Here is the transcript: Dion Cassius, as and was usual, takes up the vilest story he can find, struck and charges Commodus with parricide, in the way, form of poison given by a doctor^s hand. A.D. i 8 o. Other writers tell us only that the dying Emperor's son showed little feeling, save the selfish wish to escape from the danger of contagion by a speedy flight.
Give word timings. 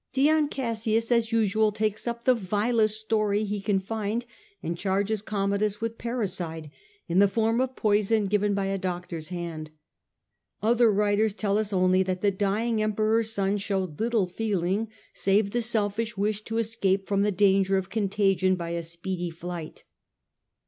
Dion 0.13 0.47
Cassius, 0.47 1.11
as 1.11 1.25
and 1.25 1.25
was 1.25 1.31
usual, 1.31 1.71
takes 1.71 2.07
up 2.07 2.23
the 2.23 2.33
vilest 2.33 2.99
story 2.99 3.43
he 3.43 3.61
can 3.61 3.77
find, 3.79 4.23
struck 4.23 4.33
and 4.63 4.75
charges 4.75 5.21
Commodus 5.21 5.79
with 5.79 5.99
parricide, 5.99 6.71
in 7.07 7.19
the 7.19 7.27
way, 7.27 7.31
form 7.31 7.61
of 7.61 7.75
poison 7.75 8.25
given 8.25 8.55
by 8.55 8.65
a 8.65 8.79
doctor^s 8.79 9.27
hand. 9.27 9.67
A.D. 9.67 9.73
i 9.73 10.67
8 10.69 10.69
o. 10.69 10.71
Other 10.71 10.91
writers 10.91 11.33
tell 11.35 11.59
us 11.59 11.71
only 11.71 12.01
that 12.01 12.23
the 12.23 12.31
dying 12.31 12.81
Emperor's 12.81 13.31
son 13.31 13.59
showed 13.59 13.99
little 13.99 14.25
feeling, 14.25 14.87
save 15.13 15.51
the 15.51 15.61
selfish 15.61 16.17
wish 16.17 16.43
to 16.45 16.57
escape 16.57 17.05
from 17.07 17.21
the 17.21 17.31
danger 17.31 17.77
of 17.77 17.91
contagion 17.91 18.55
by 18.55 18.71
a 18.71 18.81
speedy 18.81 19.29
flight. 19.29 19.83